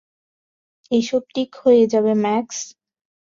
[0.91, 2.59] এসব ঠিক হয়ে যাবে, ম্যাক্স।